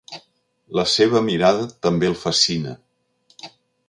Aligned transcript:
La 0.77 0.85
seva 0.93 1.21
mirada 1.27 1.67
també 1.87 2.09
el 2.13 2.17
fascina. 2.25 2.73